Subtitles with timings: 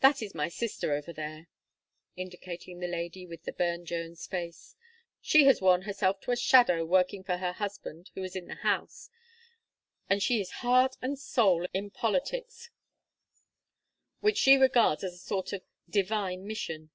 [0.00, 1.48] That is my sister over there,"
[2.14, 4.76] indicating the lady with the Burne Jones face.
[5.22, 8.56] "She has worn herself to a shadow working for her husband, who is in the
[8.56, 9.08] House,
[10.10, 12.68] and she is heart and soul in politics
[14.20, 16.90] which she regards as a sort of divine mission.